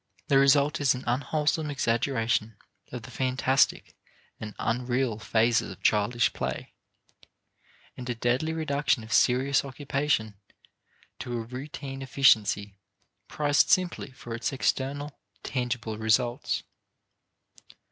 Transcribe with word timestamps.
The 0.29 0.39
result 0.39 0.81
is 0.81 0.95
an 0.95 1.03
unwholesome 1.05 1.69
exaggeration 1.69 2.57
of 2.91 3.03
the 3.03 3.11
phantastic 3.11 3.95
and 4.39 4.55
"unreal" 4.57 5.19
phases 5.19 5.69
of 5.71 5.83
childish 5.83 6.33
play 6.33 6.73
and 7.95 8.09
a 8.09 8.15
deadly 8.15 8.51
reduction 8.51 9.03
of 9.03 9.13
serious 9.13 9.63
occupation 9.63 10.33
to 11.19 11.33
a 11.37 11.41
routine 11.41 12.01
efficiency 12.01 12.79
prized 13.27 13.69
simply 13.69 14.09
for 14.09 14.33
its 14.33 14.51
external 14.51 15.19
tangible 15.43 15.99
results. 15.99 16.63